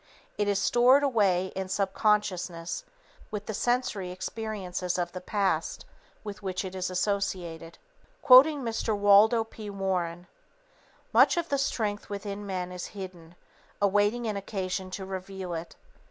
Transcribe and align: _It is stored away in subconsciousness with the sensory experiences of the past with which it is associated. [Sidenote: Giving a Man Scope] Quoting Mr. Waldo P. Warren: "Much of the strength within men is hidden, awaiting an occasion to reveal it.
_It 0.35 0.47
is 0.47 0.59
stored 0.59 1.03
away 1.03 1.51
in 1.55 1.69
subconsciousness 1.69 2.85
with 3.29 3.45
the 3.45 3.53
sensory 3.53 4.09
experiences 4.09 4.97
of 4.97 5.11
the 5.11 5.21
past 5.21 5.85
with 6.23 6.41
which 6.41 6.65
it 6.65 6.73
is 6.73 6.89
associated. 6.89 7.77
[Sidenote: 7.77 7.77
Giving 7.77 8.01
a 8.01 8.63
Man 8.63 8.73
Scope] 8.73 8.85
Quoting 8.95 8.97
Mr. 8.97 8.97
Waldo 8.99 9.43
P. 9.43 9.69
Warren: 9.69 10.27
"Much 11.13 11.37
of 11.37 11.49
the 11.49 11.59
strength 11.59 12.09
within 12.09 12.47
men 12.47 12.71
is 12.71 12.87
hidden, 12.97 13.35
awaiting 13.79 14.25
an 14.25 14.37
occasion 14.37 14.89
to 14.89 15.05
reveal 15.05 15.53
it. 15.53 15.75